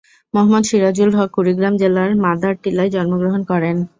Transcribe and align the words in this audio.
মোহাম্মদ 0.33 0.63
সিরাজুল 0.69 1.11
হক 1.17 1.29
কুড়িগ্রাম 1.35 1.73
জেলার 1.81 2.11
মাদারটিলায় 2.25 2.93
জন্মগ্রহণ 2.95 3.41
করেন। 3.51 3.77